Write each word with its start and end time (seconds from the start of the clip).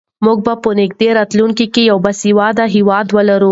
موږ 0.25 0.37
به 0.45 0.53
په 0.63 0.69
نږدې 0.79 1.07
راتلونکي 1.17 1.65
کې 1.73 1.81
یو 1.91 1.97
باسواده 2.05 2.65
هېواد 2.75 3.07
ولرو. 3.15 3.49